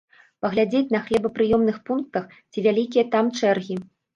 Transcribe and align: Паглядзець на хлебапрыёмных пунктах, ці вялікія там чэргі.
Паглядзець 0.45 0.93
на 0.95 1.01
хлебапрыёмных 1.09 1.77
пунктах, 1.91 2.25
ці 2.55 2.67
вялікія 2.69 3.07
там 3.17 3.25
чэргі. 3.39 3.75